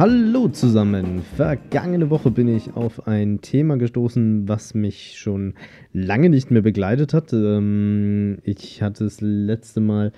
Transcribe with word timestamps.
Hallo 0.00 0.48
zusammen! 0.48 1.20
Vergangene 1.36 2.08
Woche 2.08 2.30
bin 2.30 2.48
ich 2.48 2.74
auf 2.74 3.06
ein 3.06 3.42
Thema 3.42 3.76
gestoßen, 3.76 4.48
was 4.48 4.72
mich 4.72 5.18
schon 5.18 5.52
lange 5.92 6.30
nicht 6.30 6.50
mehr 6.50 6.62
begleitet 6.62 7.12
hat. 7.12 7.34
Ähm, 7.34 8.38
ich 8.42 8.80
hatte 8.80 9.04
das 9.04 9.20
letzte 9.20 9.80
Mal 9.80 10.12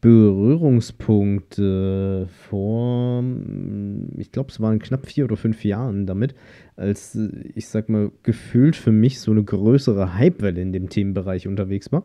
Berührungspunkte 0.00 2.28
vor, 2.48 3.24
ich 4.18 4.30
glaube, 4.30 4.50
es 4.50 4.60
waren 4.60 4.78
knapp 4.78 5.06
vier 5.06 5.24
oder 5.24 5.36
fünf 5.36 5.64
Jahren 5.64 6.06
damit, 6.06 6.36
als 6.76 7.18
ich 7.56 7.66
sag 7.66 7.88
mal, 7.88 8.12
gefühlt 8.22 8.76
für 8.76 8.92
mich 8.92 9.18
so 9.18 9.32
eine 9.32 9.42
größere 9.42 10.16
Hypewelle 10.16 10.60
in 10.60 10.72
dem 10.72 10.90
Themenbereich 10.90 11.48
unterwegs 11.48 11.90
war. 11.90 12.04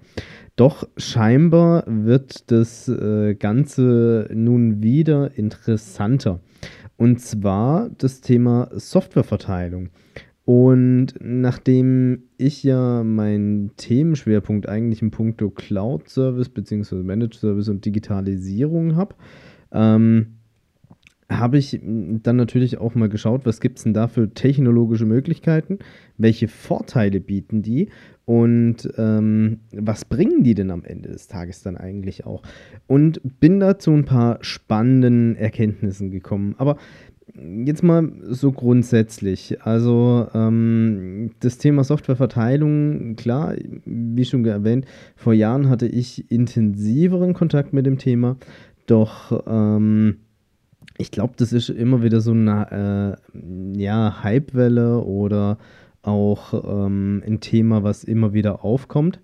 Doch 0.56 0.88
scheinbar 0.98 1.84
wird 1.86 2.50
das 2.50 2.88
äh, 2.88 3.36
Ganze 3.36 4.28
nun 4.34 4.82
wieder 4.82 5.38
interessanter. 5.38 6.40
Und 7.00 7.22
zwar 7.22 7.90
das 7.98 8.20
Thema 8.20 8.70
Softwareverteilung. 8.74 9.88
Und 10.44 11.14
nachdem 11.22 12.24
ich 12.36 12.62
ja 12.62 13.06
meinen 13.06 13.74
Themenschwerpunkt 13.78 14.68
eigentlich 14.68 15.02
im 15.02 15.10
Punkto 15.10 15.50
Cloud 15.50 16.10
Service 16.10 16.50
bzw. 16.50 16.96
Managed 16.96 17.36
Service 17.36 17.70
und 17.70 17.86
Digitalisierung 17.86 18.98
habe, 18.98 19.16
ähm, 19.72 20.39
habe 21.30 21.58
ich 21.58 21.80
dann 21.82 22.36
natürlich 22.36 22.80
auch 22.80 22.96
mal 22.96 23.10
geschaut, 23.10 23.46
was 23.46 23.62
gibt 23.62 23.78
es 23.78 23.84
denn 23.84 23.94
da 23.94 24.08
für 24.08 24.34
technologische 24.34 25.06
Möglichkeiten, 25.06 25.80
welche 26.18 26.48
Vorteile 26.48 27.20
bieten 27.20 27.62
die 27.62 27.90
und 28.26 28.90
ähm, 28.98 29.60
was 29.72 30.06
bringen 30.06 30.44
die 30.44 30.56
denn 30.56 30.72
am 30.72 30.84
Ende 30.84 31.10
des 31.10 31.28
Tages 31.28 31.62
dann 31.62 31.78
eigentlich 31.78 32.26
auch. 32.26 32.42
Und 32.88 33.22
bin 33.40 33.60
da 33.60 33.78
zu 33.78 33.92
ein 33.92 34.06
paar 34.06 34.40
spannenden 34.42 35.36
Erkenntnissen 35.36 36.10
gekommen. 36.10 36.56
Aber 36.58 36.78
jetzt 37.66 37.84
mal 37.84 38.12
so 38.24 38.52
grundsätzlich. 38.52 39.62
Also 39.62 40.28
ähm, 40.34 41.32
das 41.40 41.58
Thema 41.58 41.84
Softwareverteilung, 41.84 43.16
klar, 43.16 43.56
wie 43.86 44.26
schon 44.26 44.46
erwähnt, 44.46 44.86
vor 45.16 45.34
Jahren 45.34 45.70
hatte 45.70 45.88
ich 45.88 46.32
intensiveren 46.32 47.34
Kontakt 47.34 47.74
mit 47.74 47.86
dem 47.86 47.98
Thema, 47.98 48.38
doch 48.88 49.44
ähm, 49.48 50.18
ich 51.00 51.12
glaube, 51.12 51.34
das 51.38 51.54
ist 51.54 51.70
immer 51.70 52.04
wieder 52.04 52.20
so 52.20 52.32
eine 52.32 53.18
äh, 53.34 53.80
ja, 53.80 54.22
Hypewelle 54.22 55.00
oder 55.00 55.58
auch 56.02 56.54
ähm, 56.54 57.24
ein 57.26 57.40
Thema, 57.40 57.84
was 57.84 58.04
immer 58.04 58.34
wieder 58.34 58.66
aufkommt 58.66 59.20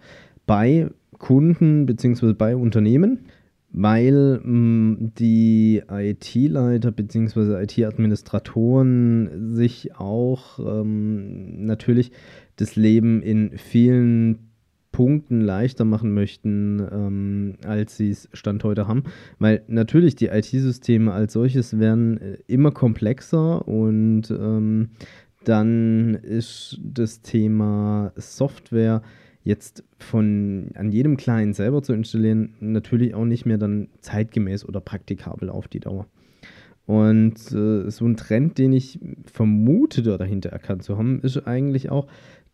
bei 0.45 0.89
Kunden 1.19 1.85
bzw. 1.85 2.33
bei 2.33 2.55
Unternehmen, 2.55 3.25
weil 3.71 4.39
mh, 4.41 4.49
mm, 4.49 5.11
die 5.19 5.83
IT-Leiter 5.89 6.91
bzw. 6.91 7.61
IT-Administratoren 7.63 9.53
sich 9.53 9.97
auch 9.97 10.59
ähm, 10.59 11.66
natürlich 11.66 12.11
das 12.55 12.77
Leben 12.77 13.21
in 13.21 13.57
vielen 13.57 14.54
Punkten 14.95 15.41
leichter 15.41 15.83
machen 15.83 16.13
möchten, 16.13 16.79
ähm, 16.89 17.56
als 17.66 17.97
sie 17.97 18.11
es 18.11 18.29
Stand 18.31 18.63
heute 18.63 18.88
haben. 18.88 19.03
Weil 19.39 19.61
natürlich 19.67 20.16
die 20.16 20.28
IT-Systeme 20.28 21.11
als 21.11 21.33
solches 21.33 21.78
werden 21.79 22.17
äh, 22.22 22.38
immer 22.47 22.72
komplexer 22.72 23.67
und 23.67 24.31
ähm, 24.31 24.91
dann 25.44 26.13
ist 26.13 26.79
das 26.81 27.22
Thema 27.22 28.13
Software 28.16 29.01
jetzt 29.44 29.83
von 30.00 30.69
an 30.75 30.94
jedem 30.94 31.17
Client 31.17 31.57
selber 31.57 31.83
zu 31.83 31.91
installieren 31.91 32.53
natürlich 32.62 33.16
auch 33.16 33.25
nicht 33.25 33.45
mehr 33.45 33.57
dann 33.57 33.89
zeitgemäß 34.00 34.63
oder 34.66 34.79
praktikabel 34.79 35.50
auf 35.50 35.67
die 35.67 35.81
Dauer. 35.81 36.07
Und 36.85 37.51
äh, 37.51 37.89
so 37.91 38.06
ein 38.06 38.16
Trend, 38.16 38.57
den 38.57 38.72
ich 38.72 38.97
vermute, 39.25 40.03
dahinter 40.03 40.51
erkannt 40.51 40.83
zu 40.83 40.97
haben, 40.97 41.19
ist 41.19 41.45
eigentlich 41.45 41.89
auch, 41.89 42.07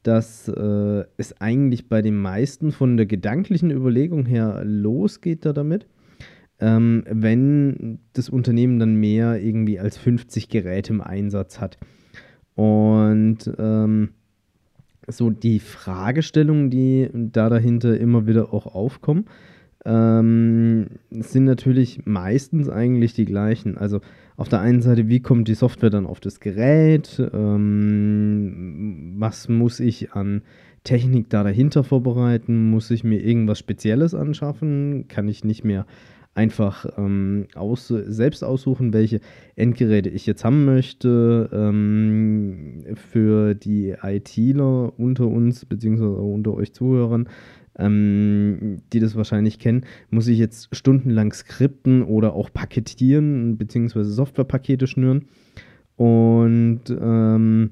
dass 0.03 0.47
äh, 0.47 1.03
es 1.17 1.39
eigentlich 1.39 1.89
bei 1.89 2.01
den 2.01 2.15
meisten 2.15 2.71
von 2.71 2.97
der 2.97 3.05
gedanklichen 3.05 3.71
Überlegung 3.71 4.25
her 4.25 4.61
losgeht 4.65 5.45
da 5.45 5.53
damit, 5.53 5.85
ähm, 6.59 7.03
wenn 7.09 7.99
das 8.13 8.29
Unternehmen 8.29 8.79
dann 8.79 8.95
mehr 8.95 9.41
irgendwie 9.41 9.79
als 9.79 9.97
50 9.97 10.49
Geräte 10.49 10.93
im 10.93 11.01
Einsatz 11.01 11.59
hat. 11.59 11.77
Und 12.55 13.39
ähm, 13.57 14.09
so 15.07 15.29
die 15.29 15.59
Fragestellungen, 15.59 16.69
die 16.69 17.09
da 17.13 17.49
dahinter 17.49 17.97
immer 17.97 18.27
wieder 18.27 18.53
auch 18.53 18.67
aufkommen, 18.67 19.25
ähm, 19.85 20.87
sind 21.09 21.45
natürlich 21.45 22.05
meistens 22.05 22.69
eigentlich 22.69 23.13
die 23.13 23.25
gleichen. 23.25 23.77
Also 23.77 24.01
auf 24.41 24.49
der 24.49 24.59
einen 24.59 24.81
Seite, 24.81 25.07
wie 25.07 25.19
kommt 25.19 25.47
die 25.47 25.53
Software 25.53 25.91
dann 25.91 26.07
auf 26.07 26.19
das 26.19 26.39
Gerät? 26.39 27.21
Ähm, 27.31 29.13
was 29.19 29.47
muss 29.47 29.79
ich 29.79 30.13
an 30.13 30.41
Technik 30.83 31.29
da 31.29 31.43
dahinter 31.43 31.83
vorbereiten? 31.83 32.71
Muss 32.71 32.89
ich 32.89 33.03
mir 33.03 33.23
irgendwas 33.23 33.59
Spezielles 33.59 34.15
anschaffen? 34.15 35.05
Kann 35.07 35.27
ich 35.27 35.43
nicht 35.43 35.63
mehr 35.63 35.85
einfach 36.33 36.87
ähm, 36.97 37.49
aus, 37.53 37.87
selbst 37.87 38.43
aussuchen, 38.43 38.93
welche 38.93 39.19
Endgeräte 39.55 40.09
ich 40.09 40.25
jetzt 40.25 40.43
haben 40.43 40.65
möchte. 40.65 41.47
Ähm, 41.53 42.83
für 42.95 43.53
die 43.53 43.93
ITler 44.01 44.93
unter 44.97 45.27
uns, 45.27 45.65
beziehungsweise 45.65 46.13
unter 46.13 46.55
euch 46.55 46.73
Zuhörern, 46.73 47.29
ähm, 47.77 48.77
die 48.91 48.99
das 48.99 49.15
wahrscheinlich 49.15 49.59
kennen, 49.59 49.85
muss 50.09 50.27
ich 50.27 50.37
jetzt 50.37 50.75
stundenlang 50.75 51.33
skripten 51.33 52.03
oder 52.03 52.33
auch 52.33 52.51
paketieren, 52.51 53.57
beziehungsweise 53.57 54.11
Softwarepakete 54.11 54.87
schnüren. 54.87 55.27
Und 55.95 56.81
ähm, 56.89 57.71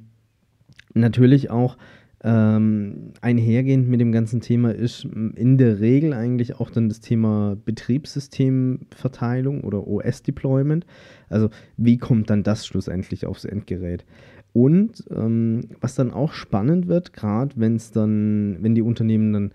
natürlich 0.93 1.49
auch 1.49 1.77
ähm, 2.21 3.13
einhergehend 3.21 3.87
mit 3.87 4.01
dem 4.01 4.11
ganzen 4.11 4.41
Thema 4.41 4.71
ist 4.75 5.05
in 5.05 5.57
der 5.57 5.79
Regel 5.79 6.13
eigentlich 6.13 6.59
auch 6.59 6.69
dann 6.69 6.89
das 6.89 6.99
Thema 6.99 7.55
Betriebssystemverteilung 7.63 9.61
oder 9.61 9.87
OS-Deployment. 9.87 10.85
Also 11.29 11.49
wie 11.77 11.97
kommt 11.97 12.29
dann 12.29 12.43
das 12.43 12.67
schlussendlich 12.67 13.25
aufs 13.25 13.45
Endgerät? 13.45 14.05
Und 14.51 15.05
ähm, 15.11 15.61
was 15.79 15.95
dann 15.95 16.11
auch 16.11 16.33
spannend 16.33 16.87
wird, 16.87 17.13
gerade 17.13 17.55
wenn 17.55 17.75
es 17.75 17.91
dann, 17.91 18.57
wenn 18.61 18.75
die 18.75 18.81
Unternehmen 18.81 19.31
dann 19.31 19.51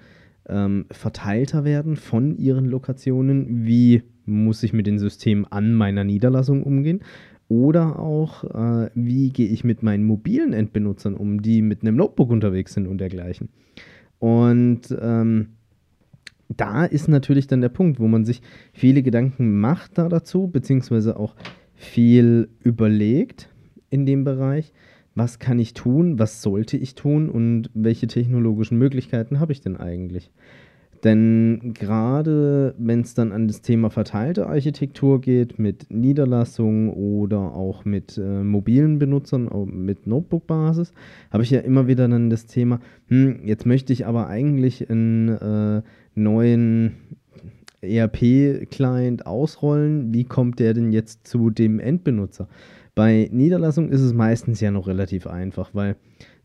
ähm, 0.48 0.86
verteilter 0.90 1.64
werden 1.64 1.96
von 1.96 2.36
ihren 2.36 2.66
Lokationen, 2.66 3.64
wie 3.64 4.02
muss 4.26 4.62
ich 4.62 4.72
mit 4.72 4.86
dem 4.86 4.98
System 4.98 5.46
an 5.50 5.74
meiner 5.74 6.04
Niederlassung 6.04 6.62
umgehen? 6.62 7.00
Oder 7.48 7.98
auch, 7.98 8.44
äh, 8.44 8.90
wie 8.94 9.30
gehe 9.30 9.48
ich 9.48 9.64
mit 9.64 9.82
meinen 9.82 10.04
mobilen 10.04 10.52
Endbenutzern 10.52 11.14
um, 11.14 11.42
die 11.42 11.62
mit 11.62 11.82
einem 11.82 11.96
Notebook 11.96 12.30
unterwegs 12.30 12.72
sind 12.74 12.86
und 12.86 12.98
dergleichen. 12.98 13.50
Und 14.18 14.82
ähm, 14.98 15.48
da 16.48 16.84
ist 16.84 17.08
natürlich 17.08 17.46
dann 17.46 17.60
der 17.60 17.68
Punkt, 17.68 18.00
wo 18.00 18.08
man 18.08 18.24
sich 18.24 18.40
viele 18.72 19.02
Gedanken 19.02 19.60
macht 19.60 19.98
da 19.98 20.08
dazu, 20.08 20.48
beziehungsweise 20.48 21.18
auch 21.18 21.34
viel 21.74 22.48
überlegt 22.60 23.50
in 23.90 24.06
dem 24.06 24.24
Bereich, 24.24 24.72
was 25.14 25.38
kann 25.38 25.58
ich 25.58 25.74
tun, 25.74 26.18
was 26.18 26.42
sollte 26.42 26.76
ich 26.76 26.94
tun 26.94 27.28
und 27.28 27.70
welche 27.74 28.06
technologischen 28.06 28.78
Möglichkeiten 28.78 29.40
habe 29.40 29.52
ich 29.52 29.60
denn 29.60 29.76
eigentlich. 29.76 30.30
Denn 31.04 31.74
gerade 31.74 32.74
wenn 32.78 33.02
es 33.02 33.12
dann 33.12 33.30
an 33.30 33.46
das 33.46 33.60
Thema 33.60 33.90
verteilte 33.90 34.46
Architektur 34.46 35.20
geht, 35.20 35.58
mit 35.58 35.90
Niederlassungen 35.90 36.88
oder 36.88 37.54
auch 37.54 37.84
mit 37.84 38.16
äh, 38.16 38.42
mobilen 38.42 38.98
Benutzern, 38.98 39.50
mit 39.66 40.06
Notebook-Basis, 40.06 40.94
habe 41.30 41.42
ich 41.42 41.50
ja 41.50 41.60
immer 41.60 41.86
wieder 41.86 42.08
dann 42.08 42.30
das 42.30 42.46
Thema, 42.46 42.80
hm, 43.08 43.40
jetzt 43.44 43.66
möchte 43.66 43.92
ich 43.92 44.06
aber 44.06 44.28
eigentlich 44.28 44.88
einen 44.88 45.28
äh, 45.28 45.82
neuen 46.14 46.92
ERP-Client 47.82 49.26
ausrollen. 49.26 50.14
Wie 50.14 50.24
kommt 50.24 50.58
der 50.58 50.72
denn 50.72 50.90
jetzt 50.90 51.26
zu 51.26 51.50
dem 51.50 51.80
Endbenutzer? 51.80 52.48
Bei 52.94 53.28
Niederlassung 53.32 53.88
ist 53.88 54.02
es 54.02 54.12
meistens 54.12 54.60
ja 54.60 54.70
noch 54.70 54.86
relativ 54.86 55.26
einfach, 55.26 55.70
weil 55.74 55.96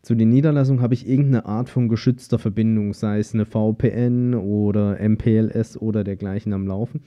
zu 0.02 0.14
den 0.14 0.30
Niederlassungen 0.30 0.82
habe 0.82 0.94
ich 0.94 1.08
irgendeine 1.08 1.44
Art 1.46 1.68
von 1.68 1.88
geschützter 1.88 2.38
Verbindung, 2.38 2.92
sei 2.92 3.18
es 3.18 3.34
eine 3.34 3.44
VPN 3.44 4.34
oder 4.34 4.98
MPLS 4.98 5.80
oder 5.80 6.02
dergleichen 6.02 6.52
am 6.52 6.66
Laufen, 6.66 7.02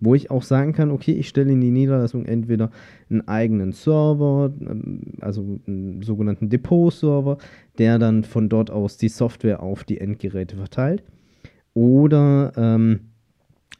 wo 0.00 0.14
ich 0.14 0.30
auch 0.30 0.42
sagen 0.42 0.72
kann, 0.72 0.90
okay, 0.90 1.12
ich 1.12 1.28
stelle 1.28 1.52
in 1.52 1.60
die 1.60 1.72
Niederlassung 1.72 2.24
entweder 2.24 2.70
einen 3.10 3.26
eigenen 3.28 3.72
Server, 3.72 4.52
ähm, 4.60 5.02
also 5.20 5.58
einen 5.66 6.02
sogenannten 6.02 6.48
Depot-Server, 6.48 7.36
der 7.78 7.98
dann 7.98 8.24
von 8.24 8.48
dort 8.48 8.70
aus 8.70 8.96
die 8.96 9.08
Software 9.08 9.62
auf 9.62 9.84
die 9.84 10.00
Endgeräte 10.00 10.56
verteilt, 10.56 11.02
oder 11.74 12.52
ähm, 12.56 13.00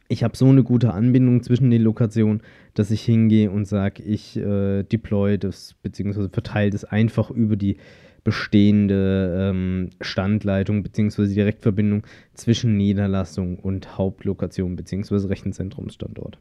ich 0.07 0.23
habe 0.23 0.37
so 0.37 0.47
eine 0.47 0.63
gute 0.63 0.93
Anbindung 0.93 1.43
zwischen 1.43 1.69
den 1.69 1.81
Lokationen, 1.81 2.41
dass 2.73 2.91
ich 2.91 3.01
hingehe 3.01 3.51
und 3.51 3.65
sage, 3.65 4.03
ich 4.03 4.37
äh, 4.37 4.83
deploy 4.83 5.37
das 5.37 5.75
bzw. 5.83 6.29
verteile 6.29 6.71
das 6.71 6.85
einfach 6.85 7.29
über 7.29 7.55
die 7.55 7.77
bestehende 8.23 9.37
ähm, 9.51 9.89
Standleitung 10.01 10.83
bzw. 10.83 11.27
Direktverbindung 11.27 12.05
zwischen 12.33 12.77
Niederlassung 12.77 13.59
und 13.59 13.97
Hauptlokation 13.97 14.75
bzw. 14.75 15.27
Rechenzentrumsstandort. 15.27 16.37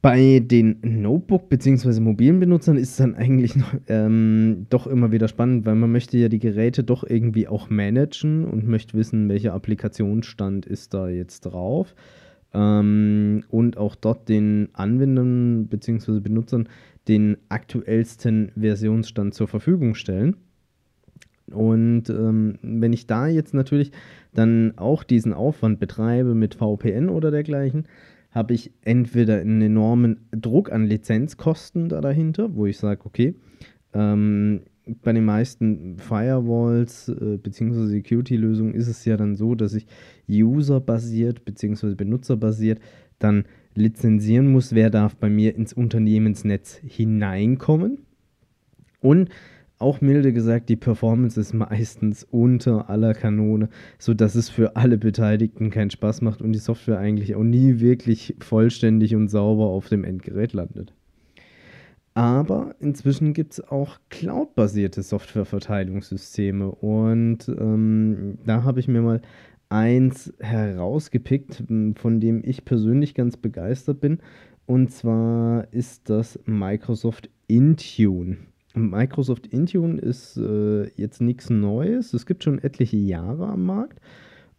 Bei 0.00 0.40
den 0.40 0.78
Notebook- 0.82 1.48
bzw. 1.48 2.00
mobilen 2.00 2.38
Benutzern 2.38 2.76
ist 2.76 2.90
es 2.90 2.96
dann 2.98 3.16
eigentlich 3.16 3.56
noch, 3.56 3.74
ähm, 3.88 4.66
doch 4.70 4.86
immer 4.86 5.10
wieder 5.10 5.26
spannend, 5.26 5.66
weil 5.66 5.74
man 5.74 5.90
möchte 5.90 6.18
ja 6.18 6.28
die 6.28 6.38
Geräte 6.38 6.84
doch 6.84 7.02
irgendwie 7.02 7.48
auch 7.48 7.68
managen 7.68 8.44
und 8.44 8.66
möchte 8.66 8.96
wissen, 8.96 9.28
welcher 9.28 9.54
Applikationsstand 9.54 10.66
ist 10.66 10.94
da 10.94 11.08
jetzt 11.08 11.40
drauf. 11.40 11.96
Ähm, 12.54 13.42
und 13.48 13.76
auch 13.76 13.96
dort 13.96 14.28
den 14.28 14.68
Anwendern 14.72 15.66
bzw. 15.66 16.20
Benutzern 16.20 16.68
den 17.08 17.36
aktuellsten 17.48 18.52
Versionsstand 18.58 19.34
zur 19.34 19.48
Verfügung 19.48 19.94
stellen. 19.94 20.36
Und 21.50 22.10
ähm, 22.10 22.58
wenn 22.62 22.92
ich 22.92 23.06
da 23.06 23.26
jetzt 23.26 23.54
natürlich 23.54 23.90
dann 24.34 24.74
auch 24.76 25.02
diesen 25.02 25.32
Aufwand 25.32 25.80
betreibe 25.80 26.34
mit 26.34 26.54
VPN 26.54 27.08
oder 27.08 27.30
dergleichen, 27.30 27.86
habe 28.38 28.54
ich 28.54 28.70
entweder 28.82 29.40
einen 29.40 29.60
enormen 29.60 30.28
Druck 30.30 30.70
an 30.70 30.86
Lizenzkosten 30.86 31.88
da 31.88 32.00
dahinter, 32.00 32.54
wo 32.54 32.66
ich 32.66 32.78
sage, 32.78 33.00
okay, 33.04 33.34
ähm, 33.92 34.60
bei 35.02 35.12
den 35.12 35.24
meisten 35.24 35.98
Firewalls 35.98 37.08
äh, 37.08 37.36
bzw. 37.36 37.86
Security-Lösungen 37.86 38.74
ist 38.74 38.86
es 38.86 39.04
ja 39.04 39.16
dann 39.16 39.34
so, 39.34 39.56
dass 39.56 39.74
ich 39.74 39.86
userbasiert 40.28 41.44
bzw. 41.44 41.96
benutzerbasiert 41.96 42.78
dann 43.18 43.44
lizenzieren 43.74 44.46
muss, 44.52 44.72
wer 44.72 44.88
darf 44.88 45.16
bei 45.16 45.28
mir 45.28 45.56
ins 45.56 45.72
Unternehmensnetz 45.72 46.80
hineinkommen. 46.86 47.98
Und 49.00 49.30
auch 49.78 50.00
milde 50.00 50.32
gesagt, 50.32 50.68
die 50.68 50.76
Performance 50.76 51.40
ist 51.40 51.52
meistens 51.54 52.24
unter 52.30 52.90
aller 52.90 53.14
Kanone, 53.14 53.68
sodass 53.98 54.34
es 54.34 54.48
für 54.48 54.76
alle 54.76 54.98
Beteiligten 54.98 55.70
keinen 55.70 55.90
Spaß 55.90 56.20
macht 56.22 56.42
und 56.42 56.52
die 56.52 56.58
Software 56.58 56.98
eigentlich 56.98 57.34
auch 57.34 57.44
nie 57.44 57.80
wirklich 57.80 58.34
vollständig 58.40 59.14
und 59.14 59.28
sauber 59.28 59.66
auf 59.66 59.88
dem 59.88 60.04
Endgerät 60.04 60.52
landet. 60.52 60.92
Aber 62.14 62.74
inzwischen 62.80 63.32
gibt 63.32 63.52
es 63.52 63.60
auch 63.68 63.98
cloud-basierte 64.08 65.02
Softwareverteilungssysteme 65.02 66.68
und 66.68 67.48
ähm, 67.48 68.38
da 68.44 68.64
habe 68.64 68.80
ich 68.80 68.88
mir 68.88 69.02
mal 69.02 69.22
eins 69.68 70.32
herausgepickt, 70.40 71.62
von 71.94 72.20
dem 72.20 72.42
ich 72.44 72.64
persönlich 72.64 73.14
ganz 73.14 73.36
begeistert 73.36 74.00
bin. 74.00 74.18
Und 74.66 74.90
zwar 74.90 75.72
ist 75.72 76.10
das 76.10 76.40
Microsoft 76.44 77.30
Intune. 77.46 78.38
Microsoft 78.74 79.46
Intune 79.48 79.98
ist 79.98 80.36
äh, 80.36 80.88
jetzt 80.96 81.20
nichts 81.20 81.50
Neues. 81.50 82.12
Es 82.12 82.26
gibt 82.26 82.44
schon 82.44 82.58
etliche 82.62 82.96
Jahre 82.96 83.46
am 83.48 83.64
Markt 83.64 84.00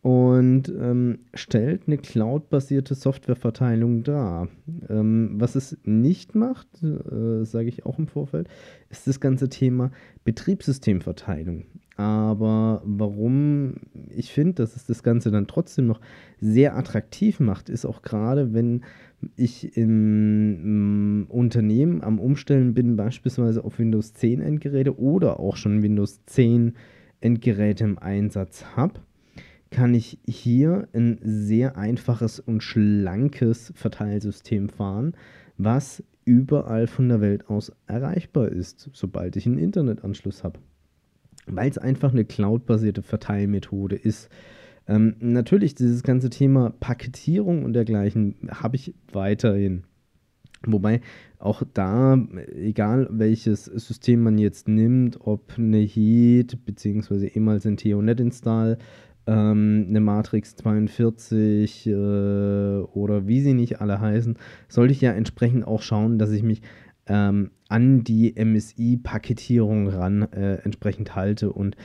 und 0.01 0.69
ähm, 0.69 1.19
stellt 1.33 1.83
eine 1.88 1.97
cloud-basierte 1.97 2.95
Softwareverteilung 2.95 4.03
dar. 4.03 4.47
Ähm, 4.88 5.33
was 5.35 5.56
es 5.56 5.77
nicht 5.83 6.35
macht, 6.35 6.67
äh, 6.83 7.44
sage 7.44 7.67
ich 7.67 7.85
auch 7.85 8.00
im 8.00 8.07
Vorfeld, 8.07 8.47
ist 8.89 9.07
das 9.07 9.19
ganze 9.19 9.50
Thema 9.50 9.91
Betriebssystemverteilung. 10.23 11.65
Aber 12.00 12.81
warum 12.86 13.74
ich 14.07 14.31
finde, 14.31 14.54
dass 14.54 14.78
es 14.78 14.86
das 14.86 15.04
Ganze 15.04 15.31
dann 15.31 15.48
trotzdem 15.48 15.86
noch 15.86 16.00
sehr 16.40 16.78
attraktiv 16.78 17.42
macht, 17.42 17.68
ist 17.68 17.86
auch 17.86 18.04
gerade, 18.04 18.54
wenn 18.54 18.86
ich 19.36 19.75
im, 19.75 20.63
im 20.63 21.25
Unternehmen 21.28 22.01
am 22.01 22.18
Umstellen 22.18 22.74
bin, 22.74 22.96
beispielsweise 22.96 23.66
auf 23.66 23.80
Windows 23.80 24.13
10 24.13 24.40
Endgeräte 24.40 24.98
oder 24.98 25.42
auch 25.42 25.57
schon 25.57 25.84
Windows 25.84 26.24
10 26.25 26.78
Endgeräte 27.19 27.84
im 27.84 28.00
Einsatz 28.00 28.63
habe, 28.78 29.01
kann 29.69 29.94
ich 29.94 30.19
hier 30.25 30.88
ein 30.94 31.19
sehr 31.22 31.75
einfaches 31.75 32.40
und 32.40 32.63
schlankes 32.63 33.74
Verteilsystem 33.75 34.69
fahren, 34.69 35.16
was 35.57 36.01
überall 36.24 36.88
von 36.88 37.10
der 37.10 37.19
Welt 37.19 37.50
aus 37.50 37.74
erreichbar 37.88 38.48
ist, 38.48 38.90
sobald 38.94 39.36
ich 39.36 39.46
einen 39.46 39.57
Internetanschluss 39.57 40.46
habe 40.46 40.60
weil 41.50 41.69
es 41.69 41.78
einfach 41.78 42.12
eine 42.12 42.25
cloud-basierte 42.25 43.01
Verteilmethode 43.01 43.96
ist. 43.96 44.30
Ähm, 44.88 45.16
natürlich, 45.19 45.75
dieses 45.75 46.04
ganze 46.04 46.30
Thema 46.30 46.72
Paketierung 46.80 47.63
und 47.63 47.74
dergleichen 47.74 48.36
habe 48.50 48.75
ich 48.75 48.96
weiterhin. 49.12 49.84
Wobei 50.66 51.01
auch 51.38 51.63
da, 51.74 52.18
egal 52.54 53.07
welches 53.12 53.66
System 53.66 54.22
man 54.22 54.38
jetzt 54.38 54.68
nimmt, 54.68 55.19
ob 55.22 55.54
eine 55.57 55.78
Heat 55.78 56.66
bzw. 56.66 57.28
ehemals 57.28 57.66
ein 57.66 57.78
Theonet 57.78 58.19
Install, 58.19 58.78
ähm, 59.25 59.86
eine 59.88 60.01
Matrix 60.01 60.56
42 60.57 61.88
äh, 61.88 61.92
oder 61.92 63.28
wie 63.28 63.42
sie 63.42 63.54
nicht 63.54 63.80
alle 63.80 64.01
heißen, 64.01 64.38
sollte 64.68 64.92
ich 64.92 65.01
ja 65.01 65.12
entsprechend 65.12 65.66
auch 65.66 65.81
schauen, 65.81 66.18
dass 66.19 66.31
ich 66.31 66.44
mich 66.44 66.62
ähm, 67.09 67.51
an 67.67 68.03
die 68.03 68.33
MSI-Paketierung 68.38 69.89
ran 69.89 70.21
äh, 70.31 70.56
entsprechend 70.63 71.15
halte. 71.15 71.51
Und 71.51 71.75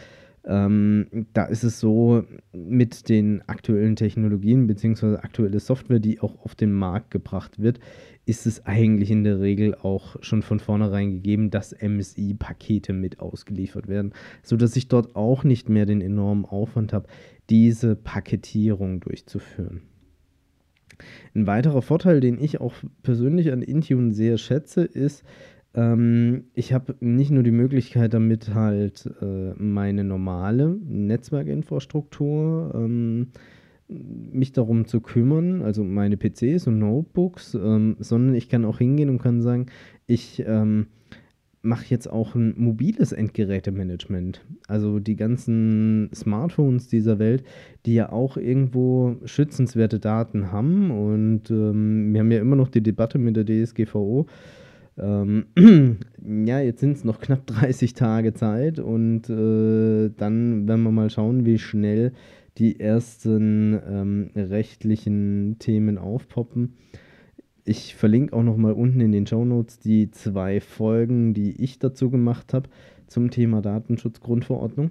ähm, 0.47 1.27
da 1.33 1.47
ist 1.47 1.65
es 1.65 1.81
so, 1.81 2.25
mit 2.53 3.09
den 3.09 3.43
aktuellen 3.49 3.97
Technologien 3.97 4.67
bzw. 4.67 5.17
aktuelle 5.17 5.59
Software, 5.59 6.01
die 6.01 6.21
auch 6.21 6.45
auf 6.45 6.55
den 6.55 6.73
Markt 6.73 7.11
gebracht 7.11 7.59
wird, 7.59 7.81
ist 8.27 8.47
es 8.47 8.65
eigentlich 8.67 9.11
in 9.11 9.25
der 9.25 9.41
Regel 9.41 9.75
auch 9.75 10.17
schon 10.23 10.43
von 10.43 10.61
vornherein 10.61 11.11
gegeben, 11.11 11.51
dass 11.51 11.75
MSI-Pakete 11.81 12.93
mit 12.93 13.21
ausgeliefert 13.21 13.89
werden, 13.89 14.13
sodass 14.43 14.77
ich 14.77 14.89
dort 14.89 15.17
auch 15.17 15.45
nicht 15.45 15.69
mehr 15.69 15.87
den 15.87 16.01
enormen 16.01 16.45
Aufwand 16.45 16.93
habe, 16.93 17.09
diese 17.51 17.97
Paketierung 17.97 19.01
durchzuführen. 19.01 19.83
Ein 21.35 21.47
weiterer 21.47 21.83
Vorteil, 21.83 22.21
den 22.21 22.39
ich 22.39 22.61
auch 22.61 22.75
persönlich 23.03 23.53
an 23.53 23.63
Intune 23.63 24.13
sehr 24.13 24.39
schätze, 24.39 24.85
ist, 24.85 25.25
ähm, 25.75 26.45
ich 26.55 26.73
habe 26.73 26.95
nicht 27.01 27.31
nur 27.31 27.43
die 27.43 27.51
Möglichkeit, 27.51 28.15
damit 28.15 28.55
halt 28.55 29.11
äh, 29.21 29.53
meine 29.57 30.05
normale 30.05 30.77
Netzwerkinfrastruktur 30.87 32.73
ähm, 32.75 33.29
mich 33.89 34.53
darum 34.53 34.87
zu 34.87 35.01
kümmern, 35.01 35.63
also 35.63 35.85
meine 35.85 36.17
PCs 36.17 36.67
und 36.69 36.79
Notebooks, 36.79 37.55
ähm, 37.55 37.97
sondern 37.99 38.35
ich 38.35 38.49
kann 38.49 38.65
auch 38.65 38.79
hingehen 38.79 39.11
und 39.11 39.19
kann 39.19 39.43
sagen, 39.43 39.67
ich 40.07 40.43
ähm, 40.47 40.87
mache 41.65 41.87
jetzt 41.89 42.09
auch 42.11 42.35
ein 42.35 42.55
mobiles 42.57 43.13
Endgerätemanagement. 43.13 44.45
Also 44.69 44.99
die 44.99 45.17
ganzen 45.17 46.11
Smartphones 46.15 46.89
dieser 46.89 47.19
Welt, 47.19 47.45
die 47.87 47.95
ja 47.95 48.13
auch 48.13 48.37
irgendwo 48.37 49.17
schützenswerte 49.25 49.99
Daten 49.99 50.53
haben. 50.53 50.91
Und 50.91 51.51
ähm, 51.51 52.13
wir 52.13 52.21
haben 52.21 52.31
ja 52.31 52.41
immer 52.41 52.57
noch 52.57 52.69
die 52.69 52.83
Debatte 52.83 53.19
mit 53.19 53.37
der 53.37 53.47
DSGVO. 53.47 54.27
Ähm, 54.99 55.47
ja, 56.47 56.61
jetzt 56.61 56.81
sind 56.81 56.97
es 56.97 57.05
noch 57.05 57.21
knapp 57.21 57.47
30 57.47 57.95
Tage 57.95 58.35
Zeit 58.35 58.79
und 58.79 59.29
äh, 59.29 60.11
dann 60.17 60.69
werden 60.69 60.83
wir 60.83 60.93
mal 60.93 61.11
schauen, 61.11 61.45
wie 61.45 61.59
schnell 61.59 62.13
die 62.59 62.79
ersten 62.79 63.81
ähm, 63.89 64.31
rechtlichen 64.37 65.57
Themen 65.59 65.99
aufpoppen. 65.99 66.75
Ich 67.65 67.95
verlinke 67.95 68.37
auch 68.37 68.43
noch 68.43 68.59
mal 68.59 68.73
unten 68.73 69.01
in 69.01 69.13
den 69.13 69.27
Show 69.27 69.45
Notes 69.45 69.79
die 69.79 70.11
zwei 70.11 70.61
Folgen, 70.61 71.33
die 71.33 71.63
ich 71.63 71.79
dazu 71.79 72.11
gemacht 72.11 72.53
habe 72.53 72.69
zum 73.07 73.31
Thema 73.31 73.63
Datenschutzgrundverordnung, 73.63 74.91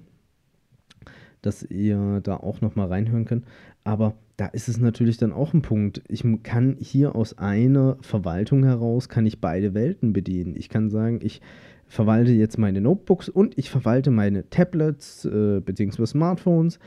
dass 1.40 1.62
ihr 1.62 2.20
da 2.20 2.36
auch 2.36 2.60
noch 2.60 2.74
mal 2.74 2.88
reinhören 2.88 3.26
könnt. 3.26 3.44
Aber 3.84 4.16
da 4.36 4.46
ist 4.46 4.68
es 4.68 4.78
natürlich 4.78 5.18
dann 5.18 5.32
auch 5.32 5.54
ein 5.54 5.62
Punkt. 5.62 6.02
Ich 6.08 6.24
kann 6.42 6.76
hier 6.80 7.14
aus 7.14 7.38
einer 7.38 7.96
Verwaltung 8.00 8.64
heraus 8.64 9.08
kann 9.08 9.24
ich 9.24 9.40
beide 9.40 9.72
Welten 9.74 10.12
bedienen. 10.12 10.56
Ich 10.56 10.68
kann 10.68 10.90
sagen, 10.90 11.20
ich 11.22 11.40
verwalte 11.86 12.32
jetzt 12.32 12.58
meine 12.58 12.80
Notebooks 12.80 13.28
und 13.28 13.56
ich 13.56 13.70
verwalte 13.70 14.10
meine 14.10 14.50
Tablets 14.50 15.26
äh, 15.26 15.60
bzw. 15.60 16.06
Smartphones 16.06 16.80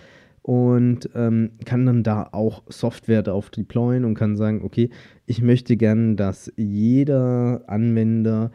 und 0.48 1.10
ähm, 1.14 1.52
kann 1.66 1.86
dann 1.86 2.04
da 2.04 2.30
auch 2.32 2.64
Software 2.70 3.22
drauf 3.22 3.50
deployen 3.50 4.06
und 4.06 4.14
kann 4.14 4.38
sagen, 4.38 4.62
okay, 4.64 4.92
ich 5.26 5.42
möchte 5.42 5.76
gern, 5.76 6.16
dass 6.16 6.54
jeder 6.56 7.64
Anwender 7.68 8.52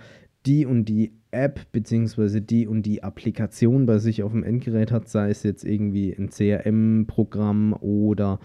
die 0.46 0.64
und 0.64 0.86
die 0.86 1.12
App 1.32 1.70
bzw. 1.70 2.40
die 2.40 2.66
und 2.66 2.84
die 2.84 3.02
Applikation 3.02 3.84
bei 3.84 3.98
sich 3.98 4.22
auf 4.22 4.32
dem 4.32 4.42
Endgerät 4.42 4.90
hat, 4.90 5.10
sei 5.10 5.28
es 5.28 5.42
jetzt 5.42 5.64
irgendwie 5.64 6.14
ein 6.14 6.30
CRM-Programm 6.30 7.74
oder 7.74 8.40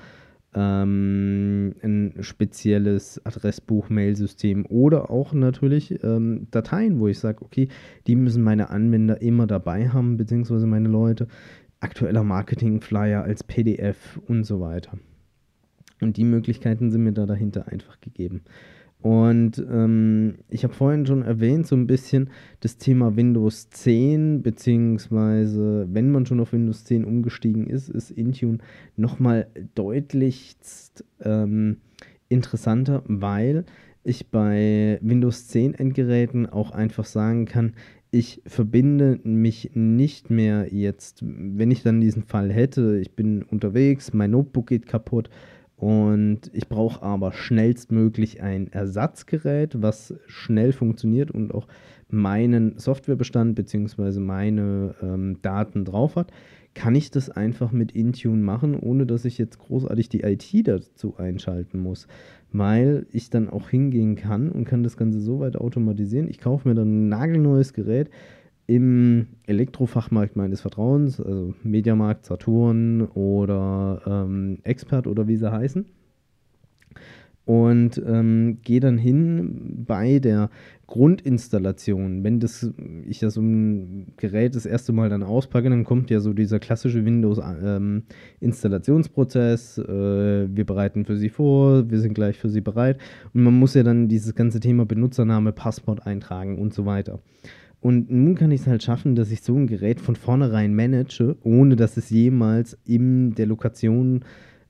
ähm, 0.53 1.73
ein 1.81 2.15
spezielles 2.19 3.25
Adressbuch-Mail-System 3.25 4.65
oder 4.65 5.09
auch 5.09 5.31
natürlich 5.31 6.03
ähm, 6.03 6.47
Dateien, 6.51 6.99
wo 6.99 7.07
ich 7.07 7.19
sage, 7.19 7.45
okay, 7.45 7.69
die 8.07 8.17
müssen 8.17 8.43
meine 8.43 8.71
Anwender 8.71 9.21
immer 9.21 9.47
dabei 9.47 9.87
haben, 9.87 10.17
beziehungsweise 10.17 10.67
meine 10.67 10.89
Leute, 10.89 11.29
aktueller 11.79 12.23
Marketing-Flyer 12.23 13.23
als 13.23 13.43
PDF 13.43 14.19
und 14.27 14.43
so 14.43 14.59
weiter. 14.59 14.97
Und 16.01 16.17
die 16.17 16.23
Möglichkeiten 16.23 16.91
sind 16.91 17.03
mir 17.03 17.13
da 17.13 17.25
dahinter 17.25 17.67
einfach 17.67 17.99
gegeben. 18.01 18.41
Und 18.99 19.63
ähm, 19.69 20.39
ich 20.49 20.63
habe 20.63 20.73
vorhin 20.73 21.05
schon 21.05 21.21
erwähnt, 21.21 21.67
so 21.67 21.75
ein 21.75 21.85
bisschen 21.85 22.31
das 22.61 22.77
Thema 22.77 23.15
Windows 23.15 23.69
10, 23.69 24.41
beziehungsweise 24.41 25.87
wenn 25.91 26.11
man 26.11 26.25
schon 26.25 26.39
auf 26.39 26.51
Windows 26.51 26.83
10 26.85 27.05
umgestiegen 27.05 27.67
ist, 27.67 27.89
ist 27.89 28.09
Intune 28.09 28.57
nochmal 28.95 29.47
deutlichst 29.75 31.05
ähm, 31.21 31.77
interessanter, 32.27 33.03
weil 33.05 33.65
ich 34.03 34.31
bei 34.31 34.97
Windows 35.01 35.47
10 35.47 35.75
Endgeräten 35.75 36.47
auch 36.47 36.71
einfach 36.71 37.05
sagen 37.05 37.45
kann, 37.45 37.73
ich 38.17 38.41
verbinde 38.47 39.19
mich 39.23 39.71
nicht 39.75 40.31
mehr 40.31 40.73
jetzt, 40.73 41.19
wenn 41.21 41.69
ich 41.69 41.83
dann 41.83 42.01
diesen 42.01 42.23
Fall 42.23 42.51
hätte, 42.51 42.97
ich 42.97 43.11
bin 43.11 43.43
unterwegs, 43.43 44.11
mein 44.11 44.31
Notebook 44.31 44.67
geht 44.67 44.87
kaputt 44.87 45.29
und 45.75 46.49
ich 46.53 46.67
brauche 46.67 47.03
aber 47.03 47.31
schnellstmöglich 47.31 48.41
ein 48.41 48.71
Ersatzgerät, 48.71 49.83
was 49.83 50.15
schnell 50.25 50.73
funktioniert 50.73 51.29
und 51.29 51.53
auch 51.53 51.67
meinen 52.09 52.79
Softwarebestand 52.79 53.53
bzw. 53.53 54.19
meine 54.19 54.95
ähm, 55.03 55.37
Daten 55.43 55.85
drauf 55.85 56.15
hat, 56.15 56.31
kann 56.73 56.95
ich 56.95 57.11
das 57.11 57.29
einfach 57.29 57.71
mit 57.71 57.91
Intune 57.91 58.41
machen, 58.41 58.75
ohne 58.75 59.05
dass 59.05 59.25
ich 59.25 59.37
jetzt 59.37 59.59
großartig 59.59 60.09
die 60.09 60.21
IT 60.21 60.67
dazu 60.67 61.17
einschalten 61.17 61.79
muss, 61.79 62.07
weil 62.51 63.05
ich 63.11 63.29
dann 63.29 63.49
auch 63.49 63.69
hingehen 63.69 64.15
kann 64.15 64.49
und 64.49 64.65
kann 64.65 64.83
das 64.83 64.97
Ganze 64.97 65.19
so 65.19 65.39
weit 65.39 65.55
automatisieren. 65.55 66.29
Ich 66.29 66.39
kaufe 66.39 66.67
mir 66.67 66.75
dann 66.75 67.05
ein 67.05 67.09
nagelneues 67.09 67.73
Gerät, 67.73 68.09
im 68.67 69.27
Elektrofachmarkt 69.45 70.35
meines 70.35 70.59
Vertrauens, 70.61 71.21
also 71.21 71.53
Mediamarkt, 71.63 72.25
Saturn 72.25 73.03
oder 73.03 74.01
ähm, 74.05 74.59
Expert 74.63 75.07
oder 75.07 75.27
wie 75.27 75.37
sie 75.37 75.49
heißen. 75.49 75.85
Und 77.47 77.99
ähm, 78.05 78.59
gehe 78.61 78.79
dann 78.81 78.97
hin 78.97 79.85
bei 79.87 80.19
der 80.19 80.49
Grundinstallation. 80.85 82.25
Wenn 82.25 82.41
das, 82.41 82.69
ich 83.07 83.21
ja 83.21 83.29
so 83.29 83.39
ein 83.39 84.07
Gerät 84.17 84.53
das 84.53 84.65
erste 84.65 84.91
Mal 84.91 85.07
dann 85.07 85.23
auspacke, 85.23 85.69
dann 85.69 85.85
kommt 85.85 86.09
ja 86.09 86.19
so 86.19 86.33
dieser 86.33 86.59
klassische 86.59 87.05
Windows-Installationsprozess. 87.05 89.77
Ähm, 89.77 89.85
äh, 89.85 90.49
wir 90.57 90.65
bereiten 90.65 91.05
für 91.05 91.15
Sie 91.15 91.29
vor, 91.29 91.89
wir 91.89 92.01
sind 92.01 92.15
gleich 92.15 92.37
für 92.37 92.49
Sie 92.49 92.59
bereit. 92.59 92.97
Und 93.33 93.43
man 93.43 93.57
muss 93.57 93.75
ja 93.75 93.83
dann 93.83 94.09
dieses 94.09 94.35
ganze 94.35 94.59
Thema 94.59 94.85
Benutzername, 94.85 95.53
Passwort 95.53 96.05
eintragen 96.05 96.59
und 96.59 96.73
so 96.73 96.85
weiter. 96.85 97.21
Und 97.79 98.11
nun 98.11 98.35
kann 98.35 98.51
ich 98.51 98.59
es 98.59 98.67
halt 98.67 98.83
schaffen, 98.83 99.15
dass 99.15 99.31
ich 99.31 99.41
so 99.41 99.55
ein 99.55 99.67
Gerät 99.67 100.01
von 100.01 100.17
vornherein 100.17 100.75
manage, 100.75 101.37
ohne 101.43 101.77
dass 101.77 101.95
es 101.95 102.09
jemals 102.09 102.77
in 102.83 103.35
der 103.35 103.45
Lokation 103.45 104.25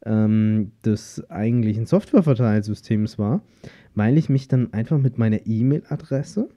ähm, 0.08 0.72
des 0.86 1.30
eigentlichen 1.30 1.86
Softwareverteilsystems 1.86 3.20
war, 3.20 3.42
weil 3.94 4.18
ich 4.18 4.30
mich 4.30 4.48
dann 4.48 4.74
einfach 4.74 4.98
mit 4.98 5.18
meiner 5.18 5.46
E-Mail-Adresse 5.46 6.50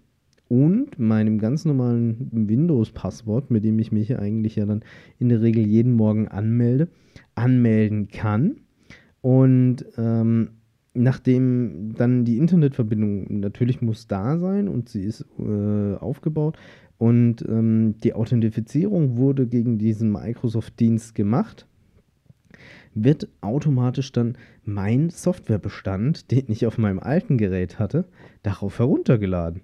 und 0.49 0.99
meinem 0.99 1.39
ganz 1.39 1.65
normalen 1.65 2.29
Windows-Passwort, 2.33 3.51
mit 3.51 3.65
dem 3.65 3.79
ich 3.79 3.93
mich 3.93 4.19
eigentlich 4.19 4.57
ja 4.57 4.67
dann 4.67 4.83
in 5.19 5.29
der 5.29 5.43
Regel 5.43 5.67
jeden 5.67 5.93
Morgen 5.93 6.29
anmelde, 6.29 6.89
anmelden 7.35 8.09
kann. 8.09 8.57
Und 9.21 9.85
ähm, 9.97 10.51
nachdem 10.95 11.95
dann 11.95 12.25
die 12.25 12.39
Internetverbindung 12.39 13.41
natürlich 13.41 13.81
muss 13.81 14.07
da 14.07 14.39
sein 14.39 14.69
und 14.69 14.89
sie 14.89 15.05
ist 15.05 15.25
äh, 15.39 15.95
aufgebaut 15.95 16.59
und 16.99 17.43
ähm, 17.49 17.95
die 18.03 18.15
Authentifizierung 18.15 19.17
wurde 19.17 19.47
gegen 19.47 19.79
diesen 19.79 20.11
Microsoft-Dienst 20.13 21.15
gemacht, 21.15 21.67
wird 22.95 23.29
automatisch 23.41 24.13
dann 24.13 24.37
mein 24.65 25.11
Softwarebestand, 25.11 26.31
den 26.31 26.45
ich 26.49 26.67
auf 26.67 26.79
meinem 26.79 26.99
alten 26.99 27.39
Gerät 27.39 27.79
hatte, 27.79 28.05
darauf 28.43 28.79
heruntergeladen. 28.79 29.63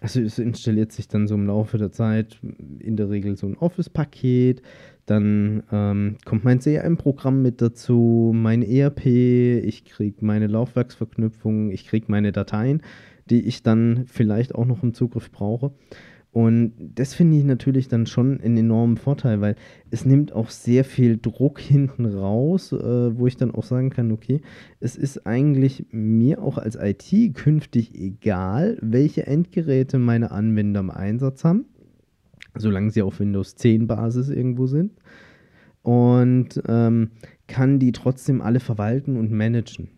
Also 0.00 0.20
es 0.20 0.38
installiert 0.38 0.92
sich 0.92 1.08
dann 1.08 1.26
so 1.26 1.34
im 1.34 1.46
Laufe 1.46 1.78
der 1.78 1.90
Zeit 1.90 2.38
in 2.80 2.96
der 2.96 3.08
Regel 3.08 3.36
so 3.36 3.46
ein 3.46 3.56
Office-Paket, 3.56 4.60
dann 5.06 5.62
ähm, 5.72 6.16
kommt 6.24 6.44
mein 6.44 6.58
CRM-Programm 6.58 7.40
mit 7.40 7.62
dazu, 7.62 8.32
mein 8.34 8.62
ERP, 8.62 9.06
ich 9.06 9.84
kriege 9.84 10.24
meine 10.24 10.48
Laufwerksverknüpfung, 10.48 11.70
ich 11.70 11.86
kriege 11.86 12.06
meine 12.08 12.32
Dateien, 12.32 12.82
die 13.30 13.46
ich 13.46 13.62
dann 13.62 14.04
vielleicht 14.06 14.54
auch 14.54 14.66
noch 14.66 14.82
im 14.82 14.92
Zugriff 14.92 15.30
brauche. 15.30 15.72
Und 16.36 16.74
das 16.78 17.14
finde 17.14 17.38
ich 17.38 17.44
natürlich 17.44 17.88
dann 17.88 18.04
schon 18.04 18.42
einen 18.42 18.58
enormen 18.58 18.98
Vorteil, 18.98 19.40
weil 19.40 19.56
es 19.90 20.04
nimmt 20.04 20.34
auch 20.34 20.50
sehr 20.50 20.84
viel 20.84 21.16
Druck 21.16 21.58
hinten 21.58 22.04
raus, 22.04 22.72
äh, 22.72 23.16
wo 23.16 23.26
ich 23.26 23.38
dann 23.38 23.54
auch 23.54 23.64
sagen 23.64 23.88
kann, 23.88 24.12
okay, 24.12 24.42
es 24.78 24.96
ist 24.96 25.26
eigentlich 25.26 25.86
mir 25.92 26.42
auch 26.42 26.58
als 26.58 26.76
IT 26.78 27.34
künftig 27.34 27.94
egal, 27.94 28.76
welche 28.82 29.26
Endgeräte 29.26 29.98
meine 29.98 30.30
Anwender 30.30 30.80
im 30.80 30.90
Einsatz 30.90 31.42
haben 31.42 31.64
solange 32.58 32.90
sie 32.90 33.02
auf 33.02 33.20
Windows 33.20 33.56
10 33.56 33.86
Basis 33.86 34.30
irgendwo 34.30 34.66
sind. 34.66 34.92
Und 35.82 36.62
ähm, 36.66 37.10
kann 37.48 37.78
die 37.78 37.92
trotzdem 37.92 38.40
alle 38.40 38.60
verwalten 38.60 39.18
und 39.18 39.30
managen. 39.30 39.88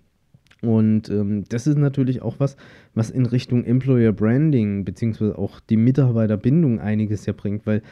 Und 0.63 1.09
ähm, 1.09 1.45
das 1.49 1.67
ist 1.67 1.79
natürlich 1.79 2.23
auch 2.23 2.37
was, 2.39 2.57
was 2.95 3.11
in 3.11 3.27
Richtung 3.27 3.65
Employer 3.65 4.13
Branding 4.13 4.85
beziehungsweise 4.85 5.39
auch 5.39 5.61
die 5.61 5.77
Mitarbeiterbindung 5.77 6.81
einiges 6.81 7.27
ja 7.27 7.33
bringt, 7.33 7.65
weil 7.65 7.83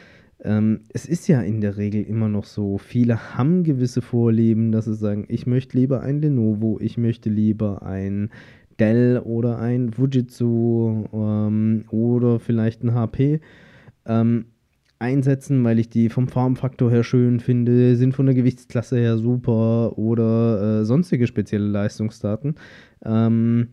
ähm, 0.43 0.81
es 0.89 1.05
ist 1.05 1.27
ja 1.27 1.41
in 1.41 1.61
der 1.61 1.77
Regel 1.77 2.03
immer 2.03 2.27
noch 2.27 2.45
so, 2.45 2.77
viele 2.77 3.35
haben 3.35 3.63
gewisse 3.63 4.01
Vorlieben, 4.01 4.71
dass 4.71 4.85
sie 4.85 4.95
sagen, 4.95 5.25
ich 5.29 5.47
möchte 5.47 5.77
lieber 5.77 6.01
ein 6.01 6.21
Lenovo, 6.21 6.77
ich 6.79 6.97
möchte 6.97 7.29
lieber 7.29 7.83
ein 7.83 8.29
Dell 8.79 9.19
oder 9.23 9.57
ein 9.59 9.91
Fujitsu 9.93 11.05
ähm, 11.11 11.85
oder 11.89 12.39
vielleicht 12.39 12.83
ein 12.83 12.93
HP. 12.93 13.39
Ähm, 14.05 14.45
einsetzen, 14.99 15.63
weil 15.63 15.79
ich 15.79 15.89
die 15.89 16.09
vom 16.09 16.27
Formfaktor 16.27 16.89
her 16.89 17.03
schön 17.03 17.39
finde, 17.39 17.95
sind 17.95 18.13
von 18.13 18.25
der 18.25 18.35
Gewichtsklasse 18.35 18.97
her 18.97 19.17
super 19.17 19.97
oder 19.97 20.81
äh, 20.81 20.85
sonstige 20.85 21.27
spezielle 21.27 21.67
Leistungsdaten. 21.67 22.55
Ähm, 23.05 23.69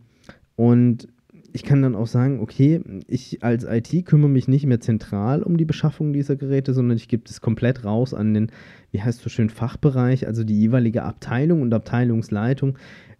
und 0.55 1.07
ich 1.55 1.63
kann 1.63 1.81
dann 1.81 1.95
auch 1.95 2.05
sagen, 2.05 2.41
okay, 2.41 2.81
ich 3.07 3.41
als 3.41 3.63
IT 3.63 4.05
kümmere 4.05 4.29
mich 4.29 4.49
nicht 4.49 4.65
mehr 4.65 4.81
zentral 4.81 5.41
um 5.41 5.55
die 5.55 5.63
Beschaffung 5.63 6.11
dieser 6.11 6.35
Geräte, 6.35 6.73
sondern 6.73 6.97
ich 6.97 7.07
gebe 7.07 7.23
es 7.27 7.39
komplett 7.39 7.85
raus 7.85 8.13
an 8.13 8.33
den, 8.33 8.51
wie 8.91 9.01
heißt 9.01 9.21
so 9.21 9.29
schön, 9.29 9.49
Fachbereich, 9.49 10.27
also 10.27 10.43
die 10.43 10.59
jeweilige 10.59 11.03
Abteilung 11.03 11.61
und 11.61 11.73
Abteilungsleitung 11.73 12.77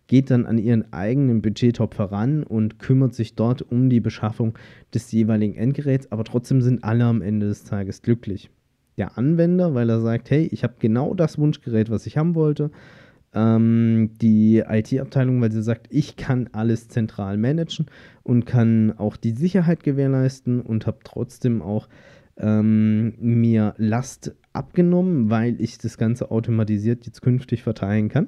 geht 0.08 0.32
dann 0.32 0.46
an 0.46 0.58
ihren 0.58 0.92
eigenen 0.92 1.42
Budgettopf 1.42 1.98
heran 1.98 2.44
und 2.44 2.78
kümmert 2.78 3.16
sich 3.16 3.36
dort 3.36 3.62
um 3.62 3.90
die 3.90 4.02
Beschaffung 4.02 4.58
des 4.94 5.10
jeweiligen 5.14 5.56
Endgeräts, 5.56 6.12
aber 6.12 6.26
trotzdem 6.26 6.62
sind 6.62 6.84
alle 6.84 7.06
am 7.06 7.22
Ende 7.22 7.48
des 7.48 7.64
Tages 7.64 8.02
glücklich. 8.02 8.50
Der 8.98 9.18
Anwender, 9.18 9.74
weil 9.74 9.90
er 9.90 10.02
sagt, 10.02 10.30
hey, 10.30 10.50
ich 10.52 10.64
habe 10.64 10.76
genau 10.80 11.14
das 11.14 11.38
Wunschgerät, 11.38 11.90
was 11.90 12.06
ich 12.06 12.18
haben 12.18 12.36
wollte. 12.36 12.70
Ähm, 13.36 14.12
die 14.22 14.64
IT-Abteilung, 14.66 15.42
weil 15.42 15.52
sie 15.52 15.62
sagt, 15.62 15.88
ich 15.90 16.16
kann 16.16 16.50
alles 16.54 16.88
zentral 16.88 17.38
managen 17.38 17.88
und 18.24 18.46
kann 18.46 18.94
auch 18.98 19.18
die 19.18 19.32
Sicherheit 19.32 19.84
gewährleisten 19.84 20.62
und 20.62 20.88
habe 20.88 21.00
trotzdem 21.04 21.62
auch 21.62 21.90
ähm, 22.38 23.14
mir 23.20 23.76
Last 23.78 24.34
abgenommen, 24.54 25.30
weil 25.30 25.60
ich 25.62 25.78
das 25.78 25.98
Ganze 25.98 26.32
automatisiert 26.32 27.06
jetzt 27.06 27.22
künftig 27.22 27.64
verteilen 27.64 28.10
kann. 28.10 28.28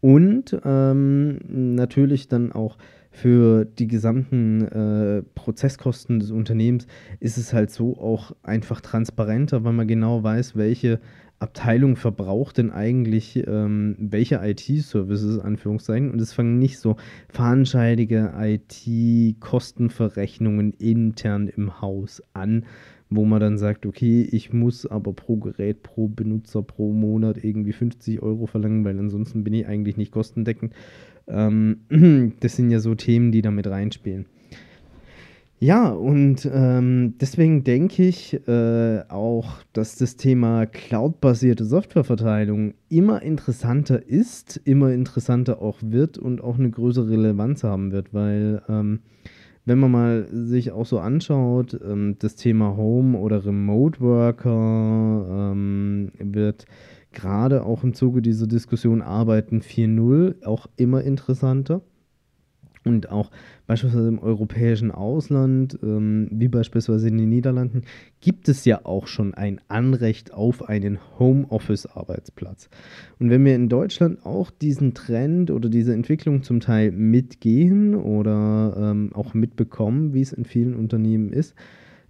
Und 0.00 0.56
ähm, 0.64 1.38
natürlich 1.48 2.28
dann 2.28 2.52
auch 2.52 2.78
für 3.10 3.64
die 3.64 3.88
gesamten 3.88 4.62
äh, 4.62 5.22
Prozesskosten 5.34 6.20
des 6.20 6.30
Unternehmens 6.30 6.86
ist 7.20 7.36
es 7.36 7.52
halt 7.52 7.70
so 7.70 7.98
auch 7.98 8.32
einfach 8.42 8.80
transparenter, 8.80 9.64
weil 9.64 9.72
man 9.72 9.88
genau 9.88 10.22
weiß, 10.22 10.56
welche 10.56 11.00
Abteilung 11.40 11.96
verbraucht 11.96 12.58
denn 12.58 12.72
eigentlich 12.72 13.46
ähm, 13.46 13.94
welche 13.98 14.40
IT-Services, 14.42 15.38
Anführungszeichen. 15.38 16.10
Und 16.10 16.20
es 16.20 16.32
fangen 16.32 16.58
nicht 16.58 16.80
so 16.80 16.96
fahnenscheidige 17.28 18.32
IT-Kostenverrechnungen 18.36 20.72
intern 20.72 21.46
im 21.48 21.80
Haus 21.80 22.20
an, 22.32 22.66
wo 23.08 23.24
man 23.24 23.38
dann 23.40 23.56
sagt, 23.56 23.86
okay, 23.86 24.22
ich 24.22 24.52
muss 24.52 24.84
aber 24.84 25.12
pro 25.12 25.36
Gerät, 25.36 25.84
pro 25.84 26.08
Benutzer, 26.08 26.62
pro 26.62 26.92
Monat 26.92 27.44
irgendwie 27.44 27.72
50 27.72 28.20
Euro 28.20 28.46
verlangen, 28.46 28.84
weil 28.84 28.98
ansonsten 28.98 29.44
bin 29.44 29.54
ich 29.54 29.64
eigentlich 29.66 29.96
nicht 29.96 30.10
kostendeckend. 30.10 30.74
Ähm, 31.28 32.32
das 32.40 32.56
sind 32.56 32.70
ja 32.70 32.80
so 32.80 32.96
Themen, 32.96 33.30
die 33.30 33.42
da 33.42 33.52
mit 33.52 33.68
reinspielen. 33.68 34.26
Ja, 35.60 35.88
und 35.88 36.48
ähm, 36.52 37.14
deswegen 37.20 37.64
denke 37.64 38.04
ich 38.04 38.46
äh, 38.46 39.02
auch, 39.08 39.56
dass 39.72 39.96
das 39.96 40.14
Thema 40.14 40.66
cloud-basierte 40.66 41.64
Softwareverteilung 41.64 42.74
immer 42.88 43.22
interessanter 43.22 44.00
ist, 44.08 44.60
immer 44.64 44.92
interessanter 44.92 45.60
auch 45.60 45.78
wird 45.82 46.16
und 46.16 46.40
auch 46.42 46.60
eine 46.60 46.70
größere 46.70 47.10
Relevanz 47.10 47.64
haben 47.64 47.90
wird, 47.90 48.14
weil 48.14 48.62
ähm, 48.68 49.00
wenn 49.64 49.80
man 49.80 49.90
mal 49.90 50.28
sich 50.30 50.70
auch 50.70 50.86
so 50.86 51.00
anschaut, 51.00 51.76
ähm, 51.84 52.14
das 52.20 52.36
Thema 52.36 52.76
Home 52.76 53.18
oder 53.18 53.44
Remote 53.44 54.00
Worker 54.00 55.52
ähm, 55.52 56.12
wird 56.20 56.66
gerade 57.10 57.64
auch 57.64 57.82
im 57.82 57.94
Zuge 57.94 58.22
dieser 58.22 58.46
Diskussion 58.46 59.02
Arbeiten 59.02 59.60
4.0 59.60 60.44
auch 60.44 60.68
immer 60.76 61.02
interessanter. 61.02 61.82
Und 62.88 63.10
auch 63.10 63.30
beispielsweise 63.66 64.08
im 64.08 64.18
europäischen 64.18 64.90
Ausland, 64.90 65.78
ähm, 65.82 66.28
wie 66.30 66.48
beispielsweise 66.48 67.08
in 67.08 67.18
den 67.18 67.28
Niederlanden, 67.28 67.82
gibt 68.20 68.48
es 68.48 68.64
ja 68.64 68.80
auch 68.84 69.06
schon 69.06 69.34
ein 69.34 69.60
Anrecht 69.68 70.32
auf 70.32 70.68
einen 70.68 70.98
Homeoffice-Arbeitsplatz. 71.18 72.70
Und 73.18 73.30
wenn 73.30 73.44
wir 73.44 73.54
in 73.54 73.68
Deutschland 73.68 74.24
auch 74.24 74.50
diesen 74.50 74.94
Trend 74.94 75.50
oder 75.50 75.68
diese 75.68 75.92
Entwicklung 75.92 76.42
zum 76.42 76.60
Teil 76.60 76.90
mitgehen 76.90 77.94
oder 77.94 78.74
ähm, 78.76 79.10
auch 79.12 79.34
mitbekommen, 79.34 80.14
wie 80.14 80.22
es 80.22 80.32
in 80.32 80.44
vielen 80.44 80.74
Unternehmen 80.74 81.32
ist, 81.32 81.54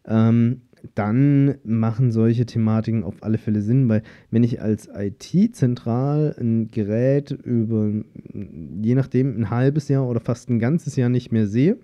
ähm, 0.07 0.63
dann 0.95 1.57
machen 1.65 2.13
solche 2.13 2.47
Thematiken 2.47 3.05
auf 3.05 3.23
alle 3.23 3.39
Fälle 3.39 3.63
Sinn, 3.63 3.89
weil 3.89 4.03
wenn 4.31 4.45
ich 4.45 4.61
als 4.61 4.89
IT 4.95 5.55
zentral 5.55 6.35
ein 6.39 6.71
Gerät 6.71 7.31
über, 7.31 7.91
je 8.33 8.95
nachdem, 8.95 9.39
ein 9.39 9.51
halbes 9.51 9.89
Jahr 9.89 10.07
oder 10.09 10.21
fast 10.21 10.51
ein 10.51 10.59
ganzes 10.59 10.97
Jahr 10.97 11.09
nicht 11.09 11.33
mehr 11.33 11.47
sehe, 11.47 11.79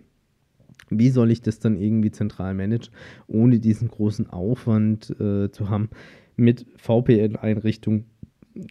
wie 0.90 1.10
soll 1.10 1.30
ich 1.30 1.42
das 1.42 1.58
dann 1.58 1.76
irgendwie 1.76 2.10
zentral 2.10 2.54
managen, 2.54 2.94
ohne 3.26 3.58
diesen 3.58 3.88
großen 3.88 4.28
Aufwand 4.30 5.10
äh, 5.20 5.50
zu 5.50 5.68
haben 5.68 5.88
mit 6.36 6.66
VPN-Einrichtung, 6.76 8.04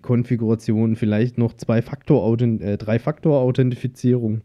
Konfiguration, 0.01 0.95
vielleicht 0.95 1.37
noch 1.37 1.53
zwei 1.53 1.81
Faktor 1.81 2.39
äh, 2.39 2.77
drei 2.77 2.99
Faktor-Authentifizierung 2.99 4.41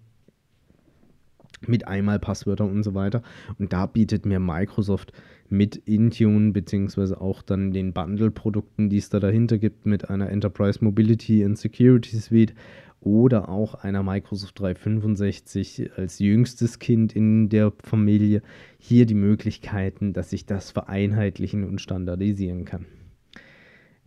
mit 1.66 1.88
einmal 1.88 2.18
Passwörter 2.18 2.64
und 2.64 2.82
so 2.82 2.94
weiter. 2.94 3.22
Und 3.58 3.72
da 3.72 3.86
bietet 3.86 4.26
mir 4.26 4.40
Microsoft 4.40 5.12
mit 5.50 5.76
Intune 5.76 6.52
beziehungsweise 6.52 7.20
auch 7.20 7.42
dann 7.42 7.72
den 7.72 7.92
Bundle-Produkten, 7.92 8.90
die 8.90 8.98
es 8.98 9.08
da 9.08 9.20
dahinter 9.20 9.58
gibt, 9.58 9.86
mit 9.86 10.10
einer 10.10 10.30
Enterprise 10.30 10.84
Mobility 10.84 11.44
and 11.44 11.58
Security 11.58 12.16
Suite 12.16 12.54
oder 13.00 13.48
auch 13.48 13.74
einer 13.74 14.02
Microsoft 14.02 14.58
365 14.58 15.90
als 15.96 16.18
jüngstes 16.18 16.78
Kind 16.78 17.14
in 17.14 17.48
der 17.48 17.72
Familie 17.82 18.42
hier 18.78 19.06
die 19.06 19.14
Möglichkeiten, 19.14 20.12
dass 20.12 20.32
ich 20.32 20.46
das 20.46 20.70
vereinheitlichen 20.70 21.64
und 21.64 21.80
standardisieren 21.80 22.64
kann. 22.64 22.86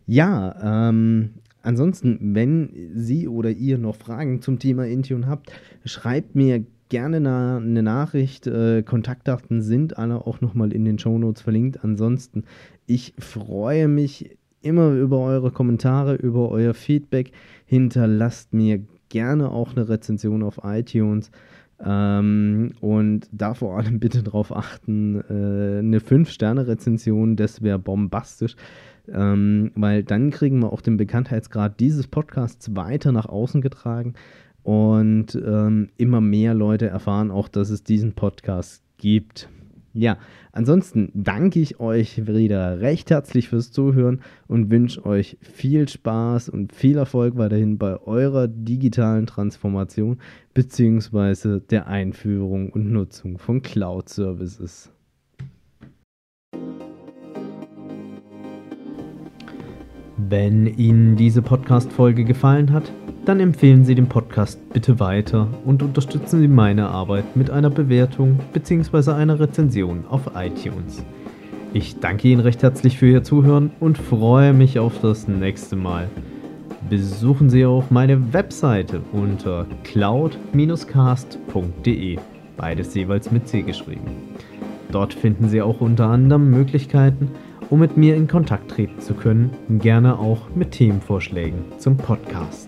Ja, 0.06 0.90
ähm, 0.90 1.36
ansonsten, 1.62 2.36
wenn 2.36 2.92
Sie 2.94 3.28
oder 3.28 3.52
ihr 3.52 3.78
noch 3.78 3.96
Fragen 3.96 4.42
zum 4.42 4.60
Thema 4.60 4.86
Intune 4.86 5.28
habt, 5.28 5.54
schreibt 5.86 6.36
mir 6.36 6.66
gerne 6.92 7.18
eine, 7.18 7.58
eine 7.58 7.82
Nachricht. 7.82 8.46
Äh, 8.46 8.84
Kontaktdaten 8.84 9.62
sind 9.62 9.98
alle 9.98 10.28
auch 10.28 10.42
nochmal 10.42 10.74
in 10.74 10.86
den 10.86 11.00
Show 11.00 11.18
Notes 11.18 11.42
verlinkt. 11.42 11.84
Ansonsten, 11.84 12.44
ich 12.86 13.16
freue 13.18 13.88
mich 13.88 14.38
immer 14.62 14.92
über 14.92 15.20
eure 15.20 15.52
Kommentare, 15.52 16.16
über 16.16 16.50
euer 16.50 16.74
Feedback. 16.74 17.32
Hinterlasst 17.66 18.54
mir 18.54 18.84
gerne 19.10 19.50
auch 19.50 19.76
eine 19.76 19.88
Rezension 19.88 20.44
auf 20.44 20.60
iTunes. 20.64 21.32
Ähm, 21.84 22.74
und 22.82 23.28
da 23.32 23.54
vor 23.54 23.78
allem 23.78 24.00
bitte 24.00 24.22
darauf 24.22 24.56
achten, 24.56 25.22
äh, 25.30 25.80
eine 25.80 26.00
5-Sterne-Rezension, 26.00 27.38
das 27.38 27.62
wäre 27.62 27.80
bombastisch. 27.80 28.56
Ähm, 29.08 29.72
weil 29.76 30.04
dann 30.04 30.30
kriegen 30.30 30.60
wir 30.60 30.72
auch 30.74 30.82
den 30.82 30.98
Bekanntheitsgrad 30.98 31.80
dieses 31.80 32.08
Podcasts 32.08 32.76
weiter 32.76 33.14
nach 33.14 33.26
außen 33.26 33.62
getragen. 33.62 34.14
Und 34.64 35.36
ähm, 35.36 35.90
immer 35.98 36.22
mehr 36.22 36.54
Leute 36.54 36.88
erfahren 36.88 37.32
auch, 37.32 37.48
dass 37.48 37.70
es 37.70 37.84
diesen 37.84 38.14
Podcast 38.14 38.84
gibt. 38.98 39.50
Ja, 39.94 40.18
ansonsten 40.54 41.12
danke 41.14 41.60
ich 41.60 41.82
euch 41.82 42.26
wieder 42.26 42.80
recht 42.80 43.10
herzlich 43.10 43.50
fürs 43.50 43.74
Zuhören 43.74 44.22
und 44.48 44.72
wünsche 44.72 45.06
euch 45.06 45.38
viel 45.42 45.90
Spaß 45.90 46.48
und 46.48 46.72
viel 46.72 46.98
Erfolg 46.98 47.38
weiterhin 47.38 47.78
bei 47.78 48.00
eurer 48.02 48.48
digitalen 48.48 49.26
Transformation 49.26 50.18
bzw. 50.54 51.60
der 51.60 51.88
Einführung 51.88 52.70
und 52.70 52.90
Nutzung 52.90 53.38
von 53.38 53.62
Cloud 53.62 54.08
Services. 54.08 54.90
Wenn 60.16 60.68
Ihnen 60.68 61.18
diese 61.18 61.42
Podcast-Folge 61.42 62.24
gefallen 62.24 62.72
hat, 62.72 62.94
dann 63.26 63.40
empfehlen 63.40 63.86
Sie 63.86 63.96
den 63.96 64.08
Podcast 64.08 64.60
bitte 64.74 65.00
weiter 65.00 65.48
und 65.66 65.82
unterstützen 65.84 66.42
Sie 66.42 66.48
meine 66.48 66.90
Arbeit 66.90 67.36
mit 67.36 67.50
einer 67.50 67.70
Bewertung 67.70 68.40
bzw. 68.54 69.12
einer 69.12 69.40
Rezension 69.40 70.06
auf 70.10 70.32
iTunes. 70.36 71.04
Ich 71.74 72.00
danke 72.00 72.28
Ihnen 72.28 72.42
recht 72.42 72.64
herzlich 72.64 72.98
für 72.98 73.08
Ihr 73.08 73.24
Zuhören 73.24 73.72
und 73.80 73.98
freue 73.98 74.54
mich 74.54 74.80
auf 74.80 75.00
das 75.02 75.28
nächste 75.28 75.76
Mal. 75.76 76.10
Besuchen 76.90 77.50
Sie 77.50 77.66
auch 77.66 77.92
meine 77.92 78.34
Webseite 78.34 79.02
unter 79.14 79.68
cloud-cast.de, 79.84 82.18
beides 82.58 82.96
jeweils 82.96 83.32
mit 83.32 83.48
C 83.48 83.62
geschrieben. 83.62 84.36
Dort 84.92 85.14
finden 85.14 85.48
Sie 85.48 85.62
auch 85.62 85.80
unter 85.80 86.08
anderem 86.08 86.50
Möglichkeiten, 86.50 87.30
um 87.70 87.80
mit 87.80 87.96
mir 87.96 88.18
in 88.18 88.28
Kontakt 88.28 88.72
treten 88.72 89.00
zu 89.00 89.14
können, 89.14 89.52
gerne 89.70 90.20
auch 90.20 90.50
mit 90.54 90.72
Themenvorschlägen 90.72 91.62
zum 91.78 91.96
Podcast. 91.96 92.68